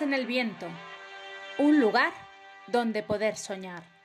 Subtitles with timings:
[0.00, 0.66] En el viento.
[1.58, 2.12] Un lugar
[2.66, 3.95] donde poder soñar.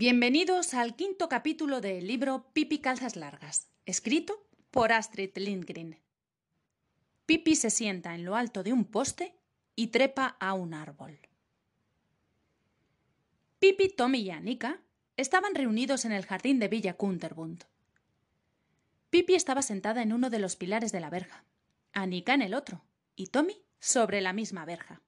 [0.00, 6.00] Bienvenidos al quinto capítulo del libro Pipi Calzas Largas, escrito por Astrid Lindgren.
[7.26, 9.34] Pipi se sienta en lo alto de un poste
[9.76, 11.18] y trepa a un árbol.
[13.58, 14.80] Pipi, Tommy y Annika
[15.18, 17.64] estaban reunidos en el jardín de Villa Kunterbund.
[19.10, 21.44] Pipi estaba sentada en uno de los pilares de la verja,
[21.92, 22.82] Annika en el otro
[23.16, 25.02] y Tommy sobre la misma verja.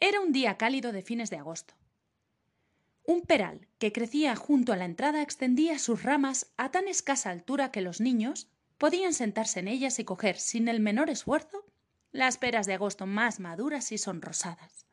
[0.00, 1.74] Era un día cálido de fines de agosto.
[3.04, 7.72] Un peral que crecía junto a la entrada extendía sus ramas a tan escasa altura
[7.72, 11.64] que los niños podían sentarse en ellas y coger sin el menor esfuerzo
[12.12, 14.86] las peras de agosto más maduras y sonrosadas.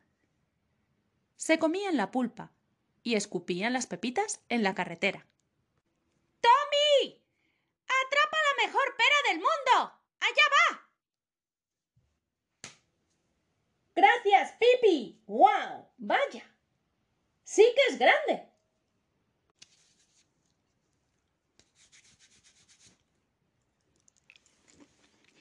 [1.35, 2.51] Se comían la pulpa
[3.03, 5.27] y escupían las pepitas en la carretera.
[6.41, 7.21] ¡Tommy!
[7.85, 9.93] ¡Atrapa la mejor pera del mundo!
[10.19, 10.89] ¡Allá va!
[13.95, 15.21] Gracias, Pipi.
[15.27, 15.89] ¡Guau!
[15.97, 16.58] Vaya.
[17.53, 18.45] Sí que es grande.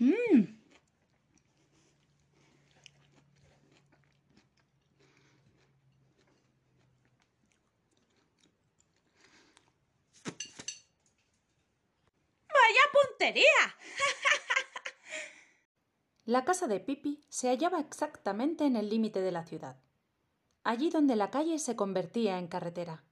[0.00, 0.44] Mmm.
[12.48, 13.44] ¡Vaya puntería!
[16.24, 19.76] La casa de Pipi se hallaba exactamente en el límite de la ciudad,
[20.68, 23.02] allí donde la calle se convertía en carretera.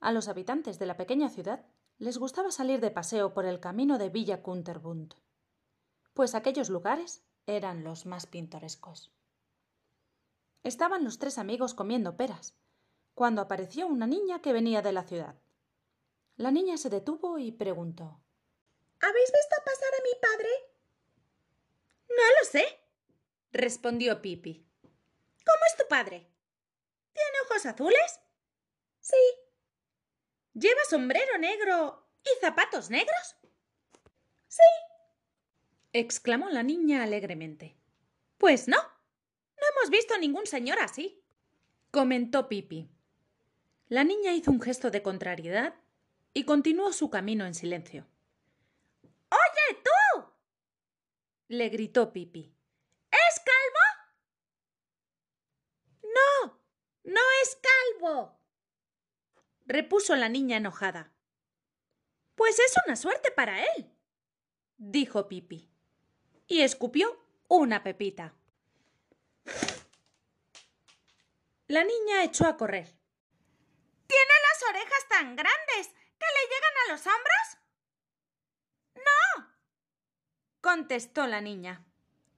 [0.00, 1.64] A los habitantes de la pequeña ciudad
[1.96, 5.14] les gustaba salir de paseo por el camino de Villa Kunterbund,
[6.12, 9.14] pues aquellos lugares eran los más pintorescos.
[10.62, 12.54] Estaban los tres amigos comiendo peras,
[13.14, 15.40] cuando apareció una niña que venía de la ciudad.
[16.36, 18.20] La niña se detuvo y preguntó
[19.00, 20.48] ¿Habéis visto pasar a mi padre?
[22.10, 22.64] No lo sé,
[23.52, 24.68] respondió Pipi.
[24.82, 26.31] ¿Cómo es tu padre?
[27.12, 28.20] ¿Tiene ojos azules?
[29.00, 29.16] Sí.
[30.54, 33.36] ¿Lleva sombrero negro y zapatos negros?
[34.48, 34.62] Sí.
[35.92, 37.76] exclamó la niña alegremente.
[38.38, 38.76] Pues no.
[38.76, 41.22] No hemos visto ningún señor así,
[41.90, 42.90] comentó Pipi.
[43.88, 45.74] La niña hizo un gesto de contrariedad
[46.34, 48.06] y continuó su camino en silencio.
[49.30, 50.32] ¡Oye, tú!
[51.48, 52.54] le gritó Pipi.
[53.10, 53.82] ¿Es calvo?
[57.04, 57.58] No, es
[58.00, 58.38] calvo,
[59.66, 61.12] repuso la niña enojada.
[62.34, 63.90] Pues es una suerte para él,
[64.76, 65.68] dijo Pipi,
[66.46, 68.34] y escupió una pepita.
[71.66, 72.86] La niña echó a correr.
[74.06, 77.58] ¿Tiene las orejas tan grandes que le llegan a los hombros?
[78.96, 79.54] No,
[80.60, 81.84] contestó la niña,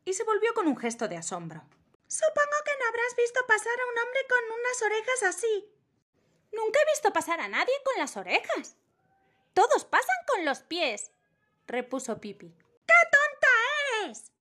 [0.05, 1.65] y se volvió con un gesto de asombro.
[2.07, 5.71] Supongo que no habrás visto pasar a un hombre con unas orejas así.
[6.53, 8.77] Nunca he visto pasar a nadie con las orejas.
[9.55, 11.11] Todos pasan con los pies,
[11.67, 12.51] repuso Pipi.
[12.87, 13.49] ¡Qué tonta
[14.03, 14.33] eres!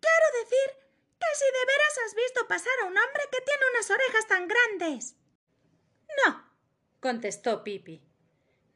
[0.00, 0.84] Quiero decir
[1.18, 4.48] que si de veras has visto pasar a un hombre que tiene unas orejas tan
[4.48, 5.16] grandes.
[6.24, 6.50] No,
[7.00, 8.02] contestó Pipi.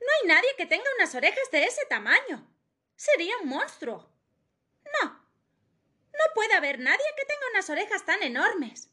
[0.00, 2.46] No hay nadie que tenga unas orejas de ese tamaño.
[2.96, 4.10] Sería un monstruo.
[6.18, 6.34] No.
[6.34, 8.90] Puede haber nadie que tenga unas orejas tan enormes.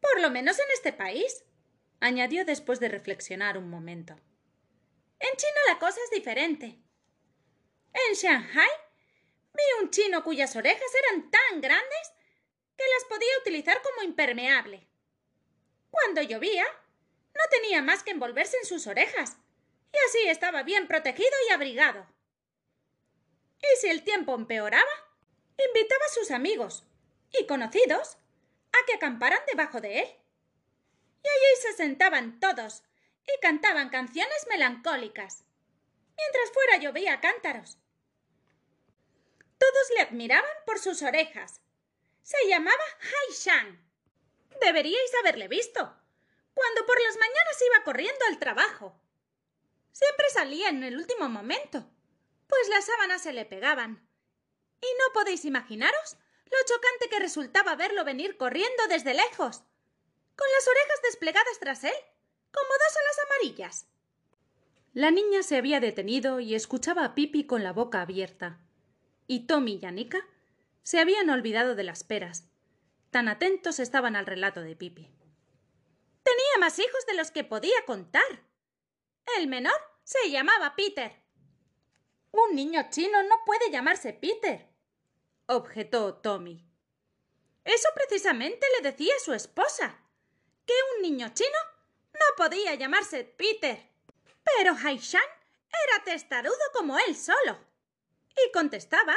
[0.00, 1.44] Por lo menos en este país,
[2.00, 4.14] añadió después de reflexionar un momento.
[5.18, 6.78] En China la cosa es diferente.
[7.92, 8.68] En Shanghai
[9.52, 12.12] vi un chino cuyas orejas eran tan grandes
[12.76, 14.86] que las podía utilizar como impermeable.
[15.90, 16.64] Cuando llovía,
[17.34, 19.36] no tenía más que envolverse en sus orejas,
[19.92, 22.06] y así estaba bien protegido y abrigado.
[23.58, 25.05] Y si el tiempo empeoraba,
[25.64, 26.84] invitaba a sus amigos
[27.32, 28.18] y conocidos
[28.72, 30.08] a que acamparan debajo de él.
[31.22, 32.82] Y allí se sentaban todos
[33.26, 35.44] y cantaban canciones melancólicas,
[36.16, 37.78] mientras fuera llovía cántaros.
[39.58, 41.60] Todos le admiraban por sus orejas.
[42.22, 43.82] Se llamaba Hai Shan.
[44.60, 45.80] Deberíais haberle visto.
[46.54, 49.00] Cuando por las mañanas iba corriendo al trabajo.
[49.92, 51.88] Siempre salía en el último momento,
[52.46, 54.05] pues las sábanas se le pegaban.
[54.80, 59.62] Y no podéis imaginaros lo chocante que resultaba verlo venir corriendo desde lejos,
[60.36, 61.94] con las orejas desplegadas tras él,
[62.52, 63.86] como dos alas amarillas.
[64.92, 68.60] La niña se había detenido y escuchaba a Pipi con la boca abierta.
[69.26, 70.26] Y Tommy y Anika
[70.82, 72.48] se habían olvidado de las peras.
[73.10, 75.10] Tan atentos estaban al relato de Pipi.
[76.22, 78.44] Tenía más hijos de los que podía contar.
[79.38, 81.12] El menor se llamaba Peter.
[82.30, 84.65] Un niño chino no puede llamarse Peter,
[85.46, 86.64] objetó Tommy.
[87.64, 89.98] Eso precisamente le decía su esposa,
[90.64, 91.58] que un niño chino
[92.12, 93.90] no podía llamarse Peter.
[94.44, 95.22] Pero Haishan
[95.84, 97.58] era testarudo como él solo.
[98.36, 99.16] Y contestaba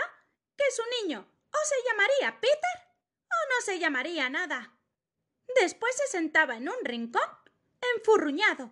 [0.57, 2.89] que su niño o se llamaría Peter
[3.25, 4.75] o no se llamaría nada.
[5.59, 7.27] Después se sentaba en un rincón,
[7.95, 8.71] enfurruñado,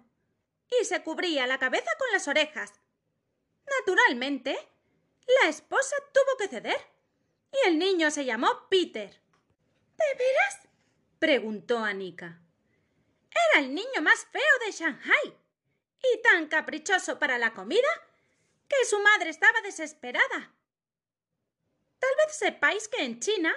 [0.79, 2.73] y se cubría la cabeza con las orejas.
[3.79, 4.57] Naturalmente,
[5.41, 6.79] la esposa tuvo que ceder,
[7.51, 9.09] y el niño se llamó Peter.
[9.09, 10.67] ¿De veras?
[11.19, 12.41] preguntó Anika.
[13.31, 15.37] Era el niño más feo de Shanghai
[16.01, 17.87] y tan caprichoso para la comida
[18.67, 20.53] que su madre estaba desesperada.
[21.99, 23.55] Tal vez sepáis que en China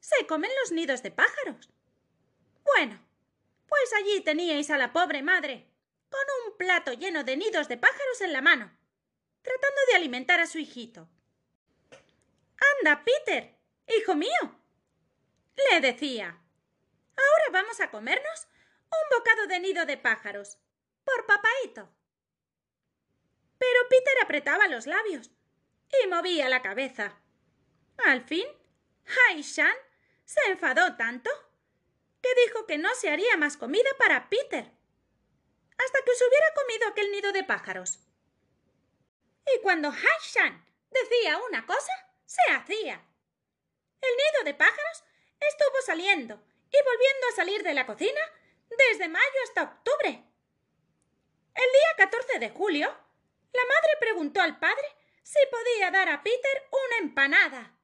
[0.00, 1.70] se comen los nidos de pájaros.
[2.64, 3.00] Bueno,
[3.66, 5.70] pues allí teníais a la pobre madre,
[6.10, 8.76] con un plato lleno de nidos de pájaros en la mano,
[9.42, 11.08] tratando de alimentar a su hijito.
[12.78, 14.62] Anda, Peter, hijo mío,
[15.70, 16.40] le decía.
[17.16, 18.48] Ahora vamos a comernos
[18.90, 20.58] un bocado de nido de pájaros,
[21.04, 21.92] por papaito.
[23.58, 25.30] Pero Peter apretaba los labios
[26.02, 27.20] y movía la cabeza.
[28.06, 28.46] Al fin,
[29.06, 29.74] Hai Shan
[30.24, 31.30] se enfadó tanto
[32.22, 34.70] que dijo que no se haría más comida para Peter
[35.78, 38.00] hasta que se hubiera comido aquel nido de pájaros.
[39.46, 41.92] Y cuando Hai Shan decía una cosa,
[42.28, 43.02] se hacía.
[44.00, 45.04] El nido de pájaros
[45.40, 48.20] estuvo saliendo y volviendo a salir de la cocina
[48.68, 50.08] desde mayo hasta octubre.
[51.54, 54.86] El día 14 de julio, la madre preguntó al padre
[55.22, 57.74] si podía dar a Peter una empanada.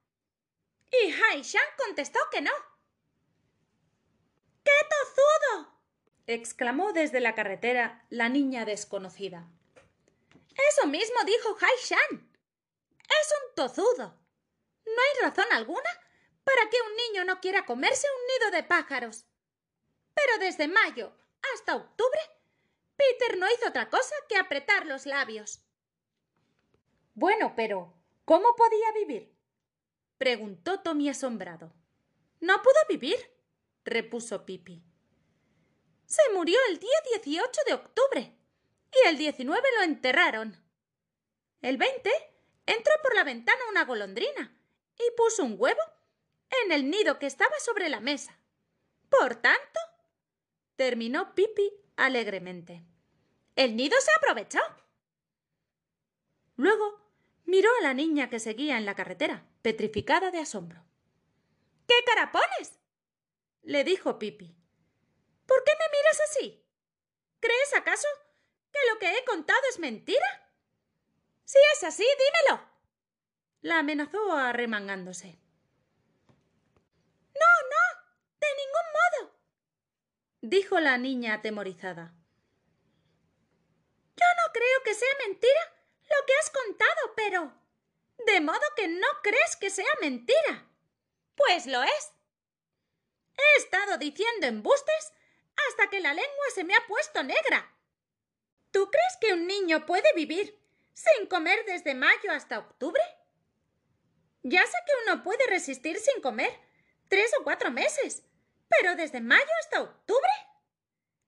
[0.90, 2.52] Y Hai Shan contestó que no.
[4.62, 5.74] ¡Qué tozudo!
[6.26, 9.48] exclamó desde la carretera la niña desconocida.
[10.70, 12.30] Eso mismo dijo Hai Shan.
[12.98, 14.23] Es un tozudo.
[14.86, 15.90] No hay razón alguna
[16.44, 19.26] para que un niño no quiera comerse un nido de pájaros.
[20.14, 21.12] Pero desde mayo
[21.54, 22.20] hasta octubre,
[22.96, 25.60] Peter no hizo otra cosa que apretar los labios.
[27.14, 27.94] Bueno, pero
[28.24, 29.34] ¿cómo podía vivir?
[30.18, 31.72] preguntó Tommy asombrado.
[32.40, 33.16] No pudo vivir,
[33.84, 34.82] repuso Pipi.
[36.06, 38.38] Se murió el día 18 de octubre
[38.92, 40.62] y el 19 lo enterraron.
[41.62, 42.10] El 20
[42.66, 44.53] entró por la ventana una golondrina
[44.98, 45.80] y puso un huevo
[46.64, 48.38] en el nido que estaba sobre la mesa.
[49.08, 49.80] Por tanto,
[50.76, 52.84] terminó Pipi alegremente.
[53.56, 54.60] El nido se aprovechó.
[56.56, 57.00] Luego
[57.44, 60.84] miró a la niña que seguía en la carretera, petrificada de asombro.
[61.86, 62.78] ¿Qué carapones?
[63.62, 64.54] le dijo Pipi.
[65.46, 66.64] ¿Por qué me miras así?
[67.40, 68.08] ¿Crees acaso
[68.72, 70.50] que lo que he contado es mentira?
[71.44, 72.73] Si es así, dímelo.
[73.64, 75.38] La amenazó arremangándose.
[77.34, 77.84] No, no,
[78.38, 79.38] de ningún modo,
[80.42, 82.12] dijo la niña atemorizada.
[84.16, 85.60] Yo no creo que sea mentira
[86.02, 87.54] lo que has contado, pero...
[88.26, 90.68] De modo que no crees que sea mentira.
[91.34, 92.12] Pues lo es.
[93.34, 95.14] He estado diciendo embustes
[95.70, 97.74] hasta que la lengua se me ha puesto negra.
[98.72, 103.02] ¿Tú crees que un niño puede vivir sin comer desde mayo hasta octubre?
[104.46, 106.52] Ya sé que uno puede resistir sin comer
[107.08, 108.22] tres o cuatro meses,
[108.68, 110.30] pero desde mayo hasta octubre.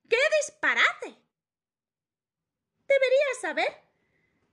[0.07, 1.19] ¡Qué disparate!
[2.87, 3.73] Deberías saber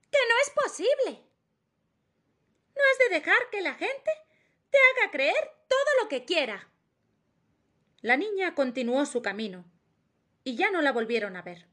[0.09, 1.27] que no es posible.
[2.73, 4.11] No has de dejar que la gente
[4.71, 6.71] te haga creer todo lo que quiera.
[7.99, 9.65] La niña continuó su camino
[10.45, 11.67] y ya no la volvieron a ver.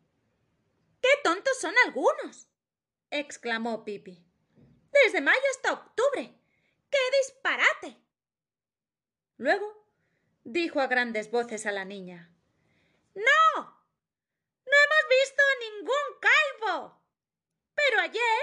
[1.01, 2.49] ¡Qué tontos son algunos!
[3.11, 4.27] exclamó Pipi.
[4.91, 6.40] Desde mayo hasta octubre.
[6.91, 8.01] ¡Qué disparate!
[9.37, 9.87] Luego
[10.45, 12.31] dijo a grandes voces a la niña.
[13.15, 13.63] ¡No!
[13.63, 17.01] No hemos visto a ningún calvo.
[17.75, 18.43] Pero ayer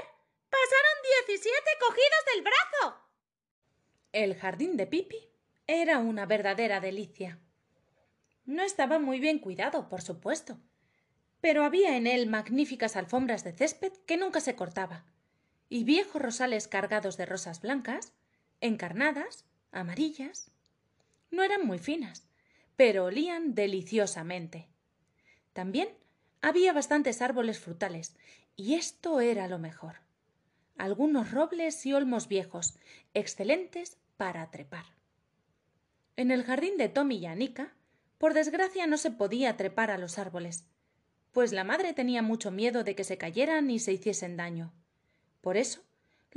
[0.50, 3.08] pasaron diecisiete cogidos del brazo.
[4.12, 5.30] El jardín de Pipi
[5.68, 7.40] Era una verdadera delicia.
[8.46, 10.58] No estaba muy bien cuidado, por supuesto,
[11.42, 15.06] pero había en él magníficas alfombras de césped que nunca se cortaba,
[15.70, 18.14] y viejos rosales cargados de rosas blancas,
[18.62, 20.52] encarnadas, amarillas.
[21.32, 22.28] No eran muy finas,
[22.76, 24.68] pero olían deliciosamente.
[25.54, 25.90] También
[26.42, 28.16] había bastantes árboles frutales,
[28.56, 29.96] y esto era lo mejor.
[30.78, 32.78] Algunos robles y olmos viejos,
[33.14, 34.86] excelentes para trepar.
[36.16, 37.74] En el jardín de Tommy y Anika,
[38.18, 40.66] por desgracia no se podía trepar a los árboles,
[41.32, 44.74] pues la madre tenía mucho miedo de que se cayeran y se hiciesen daño.
[45.42, 45.84] Por eso,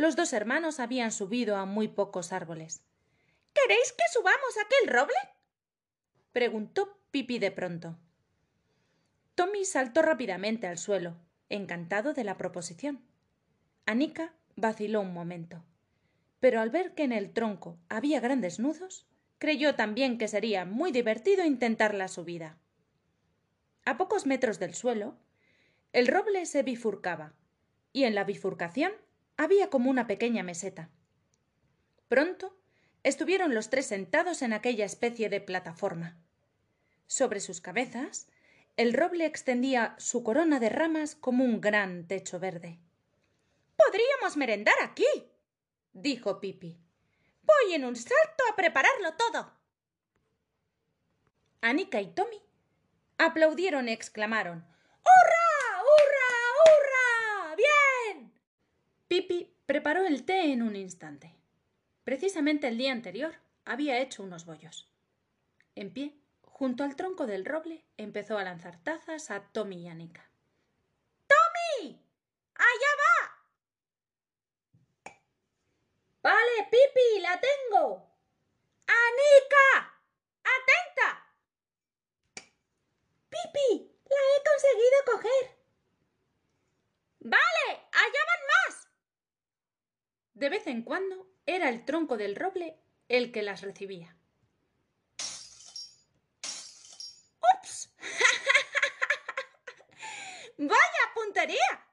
[0.00, 2.82] los dos hermanos habían subido a muy pocos árboles.
[3.52, 5.14] ¿Queréis que subamos aquel roble?
[6.32, 7.98] preguntó Pipi de pronto.
[9.34, 11.18] Tommy saltó rápidamente al suelo,
[11.50, 13.04] encantado de la proposición.
[13.84, 15.62] Anika vaciló un momento,
[16.38, 20.92] pero al ver que en el tronco había grandes nudos, creyó también que sería muy
[20.92, 22.56] divertido intentar la subida.
[23.84, 25.18] A pocos metros del suelo,
[25.92, 27.34] el roble se bifurcaba,
[27.92, 28.92] y en la bifurcación
[29.40, 30.90] había como una pequeña meseta.
[32.08, 32.54] Pronto
[33.02, 36.18] estuvieron los tres sentados en aquella especie de plataforma.
[37.06, 38.28] Sobre sus cabezas,
[38.76, 42.80] el roble extendía su corona de ramas como un gran techo verde.
[43.76, 45.06] Podríamos merendar aquí,
[45.94, 46.78] dijo Pipi.
[47.42, 49.54] Voy en un salto a prepararlo todo.
[51.62, 52.42] Anika y Tommy
[53.16, 55.82] aplaudieron y exclamaron ¡Hurra!
[55.82, 56.30] ¡Hurra!
[56.60, 57.56] ¡Hurra!
[57.56, 58.40] ¡Bien!
[59.10, 61.34] Pipi preparó el té en un instante.
[62.04, 64.88] Precisamente el día anterior había hecho unos bollos.
[65.74, 70.30] En pie, junto al tronco del roble, empezó a lanzar tazas a Tommy y Anika.
[71.26, 72.00] ¡Tommy!
[72.54, 73.42] ¡Allá va!
[76.22, 78.08] Vale, Pipi, la tengo.
[78.86, 79.92] ¡Anika!
[80.44, 81.34] ¡Atenta!
[83.28, 85.58] Pipi, la he conseguido coger.
[87.18, 88.89] Vale, allá van más.
[90.40, 92.78] De vez en cuando era el tronco del roble
[93.08, 94.16] el que las recibía.
[97.58, 97.92] ¡Ups!
[100.56, 101.84] ¡Vaya puntería!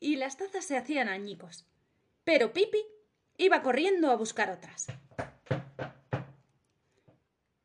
[0.00, 1.64] Y las tazas se hacían añicos.
[2.24, 2.84] Pero Pipi
[3.36, 4.88] iba corriendo a buscar otras.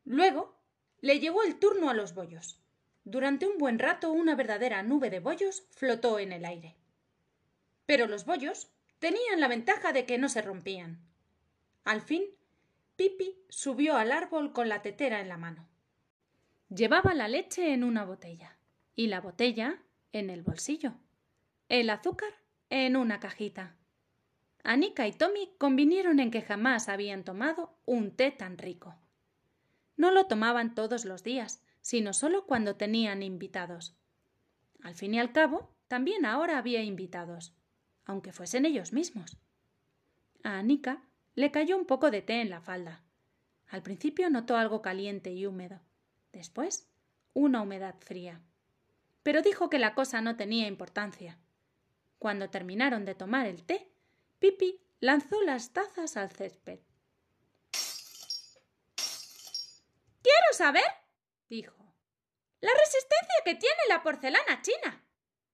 [0.04, 0.62] Luego
[1.00, 2.62] le llegó el turno a los bollos.
[3.02, 6.76] Durante un buen rato una verdadera nube de bollos flotó en el aire.
[7.84, 11.00] Pero los bollos tenían la ventaja de que no se rompían.
[11.84, 12.24] Al fin,
[12.96, 15.68] Pipi subió al árbol con la tetera en la mano.
[16.68, 18.58] Llevaba la leche en una botella
[18.94, 20.94] y la botella en el bolsillo,
[21.68, 22.32] el azúcar
[22.70, 23.76] en una cajita.
[24.64, 28.96] Anika y Tommy convinieron en que jamás habían tomado un té tan rico.
[29.96, 33.96] No lo tomaban todos los días, sino solo cuando tenían invitados.
[34.82, 37.54] Al fin y al cabo, también ahora había invitados,
[38.08, 39.36] aunque fuesen ellos mismos.
[40.42, 43.04] A Anika le cayó un poco de té en la falda.
[43.68, 45.80] Al principio notó algo caliente y húmedo.
[46.32, 46.88] Después,
[47.34, 48.40] una humedad fría.
[49.22, 51.38] Pero dijo que la cosa no tenía importancia.
[52.18, 53.92] Cuando terminaron de tomar el té,
[54.38, 56.80] Pipi lanzó las tazas al césped.
[60.22, 60.90] Quiero saber,
[61.48, 61.76] dijo,
[62.60, 65.04] la resistencia que tiene la porcelana china,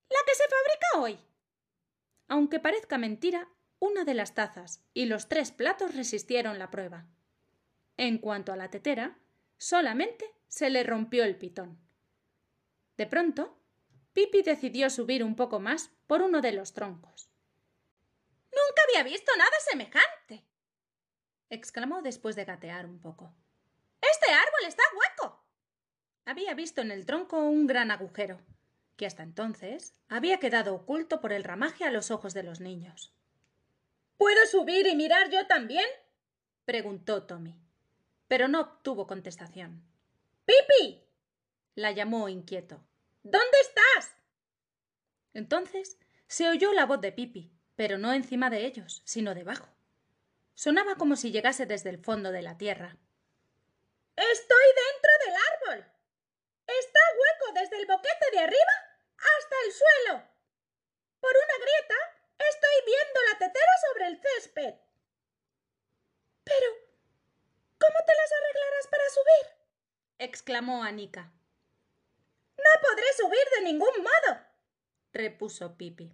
[0.08, 1.33] la que se fabrica hoy.
[2.28, 7.06] Aunque parezca mentira, una de las tazas y los tres platos resistieron la prueba.
[7.96, 9.18] En cuanto a la tetera,
[9.58, 11.78] solamente se le rompió el pitón.
[12.96, 13.58] De pronto,
[14.12, 17.28] Pipi decidió subir un poco más por uno de los troncos.
[18.52, 20.46] Nunca había visto nada semejante.
[21.50, 23.34] exclamó después de gatear un poco.
[24.00, 25.44] Este árbol está hueco.
[26.24, 28.40] Había visto en el tronco un gran agujero,
[28.96, 33.12] que hasta entonces había quedado oculto por el ramaje a los ojos de los niños.
[34.16, 35.86] ¿Puedo subir y mirar yo también?
[36.64, 37.58] preguntó Tommy,
[38.28, 39.82] pero no obtuvo contestación.
[40.44, 41.02] ¡Pipi!
[41.74, 42.84] la llamó inquieto.
[43.22, 44.14] ¿Dónde estás?
[45.32, 49.68] Entonces se oyó la voz de Pipi, pero no encima de ellos, sino debajo.
[50.54, 52.96] Sonaba como si llegase desde el fondo de la tierra.
[54.16, 55.92] Estoy dentro del árbol.
[56.66, 58.74] Está hueco el boquete de arriba
[59.16, 60.22] hasta el suelo.
[61.20, 61.94] Por una grieta
[62.38, 64.74] estoy viendo la tetera sobre el césped.
[66.44, 66.66] Pero,
[67.78, 69.64] ¿cómo te las arreglarás para subir?
[70.18, 71.32] exclamó Anika.
[72.56, 74.40] No podré subir de ningún modo,
[75.12, 76.12] repuso Pipi.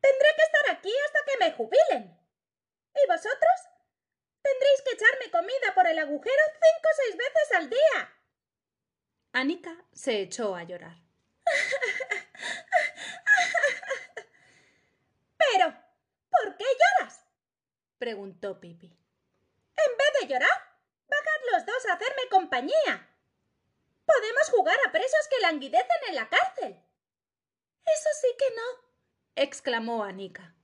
[0.00, 2.18] Tendré que estar aquí hasta que me jubilen.
[2.94, 3.58] ¿Y vosotros?
[4.42, 8.19] Tendréis que echarme comida por el agujero cinco o seis veces al día.
[9.32, 10.96] Anika se echó a llorar.
[15.38, 15.74] Pero,
[16.30, 17.24] ¿por qué lloras?
[17.98, 18.86] preguntó Pipi.
[18.86, 20.50] En vez de llorar,
[21.08, 23.08] bajad los dos a hacerme compañía.
[24.04, 26.82] Podemos jugar a presos que languidecen en la cárcel.
[27.86, 28.62] Eso sí que no,
[29.36, 30.54] exclamó Anika.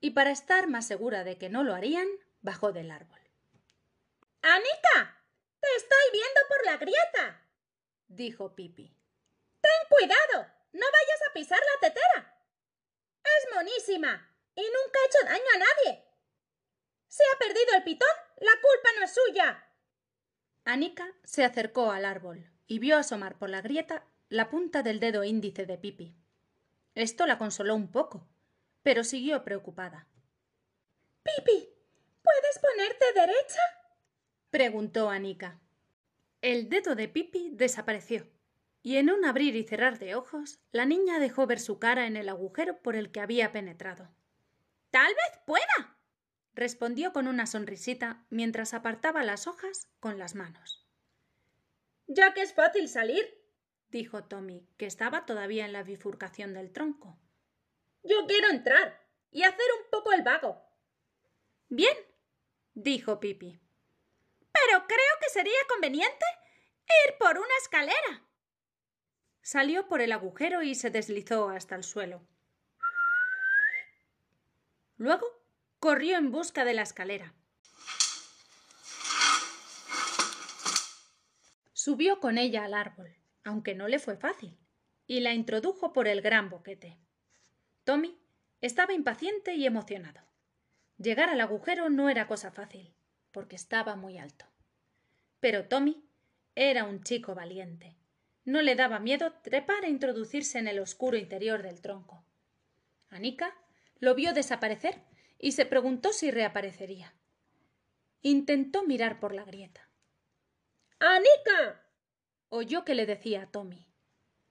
[0.00, 2.08] Y para estar más segura de que no lo harían,
[2.40, 3.20] bajó del árbol.
[4.42, 5.22] ¡Anika!
[5.60, 7.41] ¡Te estoy viendo por la grieta!
[8.16, 8.94] Dijo Pipi.
[9.60, 10.46] ¡Ten cuidado!
[10.72, 12.38] ¡No vayas a pisar la tetera!
[13.22, 16.04] Es monísima y nunca ha hecho daño a nadie.
[17.08, 18.08] Se ha perdido el pitón,
[18.40, 19.68] la culpa no es suya.
[20.64, 25.24] Anika se acercó al árbol y vio asomar por la grieta la punta del dedo
[25.24, 26.14] índice de Pipi.
[26.94, 28.28] Esto la consoló un poco,
[28.82, 30.06] pero siguió preocupada.
[31.22, 31.68] Pipi,
[32.22, 33.60] ¿puedes ponerte derecha?
[34.50, 35.60] preguntó Anika.
[36.42, 38.28] El dedo de Pipi desapareció,
[38.82, 42.16] y en un abrir y cerrar de ojos, la niña dejó ver su cara en
[42.16, 44.12] el agujero por el que había penetrado.
[44.90, 45.96] Tal vez pueda,
[46.54, 50.84] respondió con una sonrisita mientras apartaba las hojas con las manos.
[52.08, 53.24] Ya que es fácil salir,
[53.90, 57.20] dijo Tommy, que estaba todavía en la bifurcación del tronco.
[58.02, 60.60] Yo quiero entrar y hacer un poco el vago.
[61.68, 61.96] Bien,
[62.74, 63.60] dijo Pipi.
[64.52, 66.24] Pero creo que sería conveniente
[67.06, 68.22] ir por una escalera.
[69.40, 72.26] Salió por el agujero y se deslizó hasta el suelo.
[74.96, 75.26] Luego
[75.78, 77.34] corrió en busca de la escalera.
[81.72, 84.56] Subió con ella al árbol, aunque no le fue fácil,
[85.08, 87.00] y la introdujo por el gran boquete.
[87.82, 88.16] Tommy
[88.60, 90.20] estaba impaciente y emocionado.
[90.98, 92.94] Llegar al agujero no era cosa fácil,
[93.32, 94.44] porque estaba muy alto.
[95.40, 96.04] Pero Tommy
[96.54, 97.96] era un chico valiente.
[98.44, 102.24] No le daba miedo trepar e introducirse en el oscuro interior del tronco.
[103.08, 103.54] Anika
[103.98, 105.02] lo vio desaparecer
[105.38, 107.14] y se preguntó si reaparecería.
[108.20, 109.88] Intentó mirar por la grieta.
[110.98, 111.82] ¡Anika!
[112.48, 113.88] oyó que le decía a Tommy.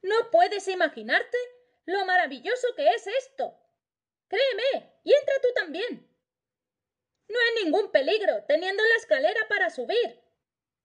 [0.02, 1.38] No puedes imaginarte
[1.86, 3.56] lo maravilloso que es esto.
[4.28, 6.11] Créeme, y entra tú también.
[7.32, 10.20] No hay ningún peligro teniendo la escalera para subir.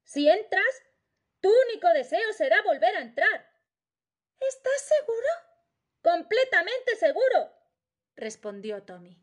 [0.05, 0.83] Si entras,
[1.41, 3.51] tu único deseo será volver a entrar.
[4.39, 5.29] ¿Estás seguro?
[6.03, 7.51] Completamente seguro,
[8.15, 9.19] respondió Tommy.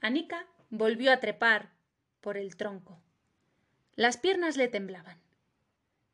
[0.00, 1.70] Anika volvió a trepar
[2.20, 3.00] por el tronco.
[3.94, 5.22] Las piernas le temblaban.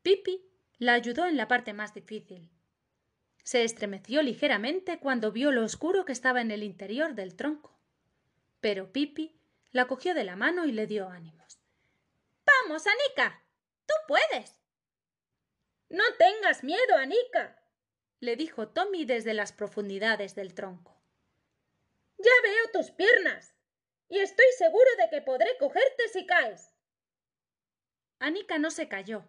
[0.03, 0.45] Pipi
[0.77, 2.51] la ayudó en la parte más difícil.
[3.43, 7.75] Se estremeció ligeramente cuando vio lo oscuro que estaba en el interior del tronco.
[8.61, 9.38] Pero Pipi
[9.71, 11.59] la cogió de la mano y le dio ánimos.
[12.45, 13.43] Vamos, Anika.
[13.85, 14.59] Tú puedes.
[15.89, 17.59] No tengas miedo, Anika,
[18.19, 21.01] le dijo Tommy desde las profundidades del tronco.
[22.17, 23.55] Ya veo tus piernas
[24.07, 26.75] y estoy seguro de que podré cogerte si caes.
[28.19, 29.25] Anika no se cayó.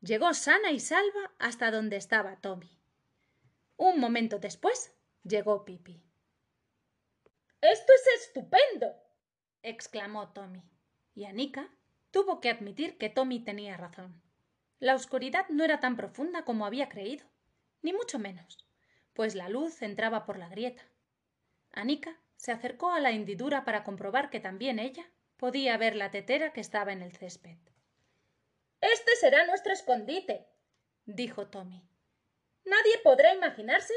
[0.00, 2.80] Llegó sana y salva hasta donde estaba Tommy.
[3.76, 6.02] Un momento después llegó Pipi.
[7.60, 8.94] Esto es estupendo,
[9.64, 10.62] exclamó Tommy.
[11.14, 11.68] Y Anika
[12.12, 14.22] tuvo que admitir que Tommy tenía razón.
[14.78, 17.26] La oscuridad no era tan profunda como había creído,
[17.82, 18.68] ni mucho menos,
[19.14, 20.84] pues la luz entraba por la grieta.
[21.72, 26.52] Anika se acercó a la hendidura para comprobar que también ella podía ver la tetera
[26.52, 27.56] que estaba en el césped.
[28.80, 30.46] Este será nuestro escondite,
[31.06, 31.88] dijo Tommy.
[32.64, 33.94] Nadie podrá imaginarse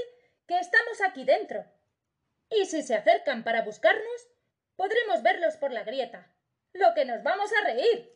[0.48, 1.66] que estamos aquí dentro.
[2.50, 4.28] Y si se acercan para buscarnos,
[4.78, 6.32] podremos verlos por la grieta.
[6.72, 8.16] Lo que nos vamos a reír.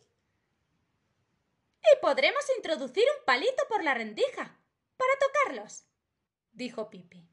[1.82, 4.58] Y podremos introducir un palito por la rendija
[4.95, 5.84] para tocarlos,
[6.54, 7.28] dijo Pipi.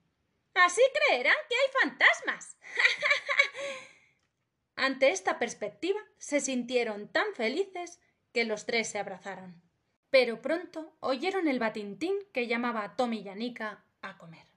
[0.54, 2.56] Así creerán que hay fantasmas.
[4.76, 8.00] Ante esta perspectiva se sintieron tan felices
[8.32, 9.62] que los tres se abrazaron.
[10.10, 14.47] Pero pronto oyeron el batintín que llamaba a Tommy y Anika a comer.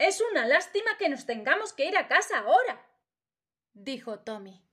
[0.00, 2.88] Es una lástima que nos tengamos que ir a casa ahora,
[3.74, 4.64] dijo Tommy.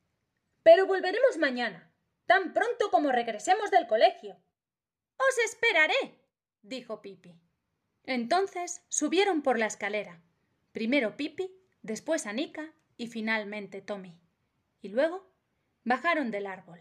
[0.63, 1.92] Pero volveremos mañana,
[2.28, 4.38] tan pronto como regresemos del colegio.
[5.18, 6.24] Os esperaré,
[6.62, 7.38] dijo Pipi.
[8.06, 10.24] Entonces subieron por la escalera.
[10.72, 14.18] Primero Pipi, después Anika y finalmente Tommy.
[14.82, 15.30] Y luego
[15.84, 16.80] bajaron del árbol.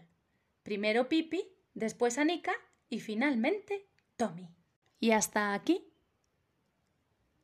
[0.63, 2.53] Primero Pipi, después Anika
[2.87, 4.55] y finalmente Tommy.
[5.01, 5.91] Y hasta aquí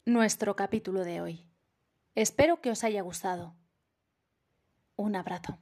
[0.06, 1.46] nuestro capítulo de hoy.
[2.14, 3.56] Espero que os haya gustado.
[4.96, 5.58] Un abrazo.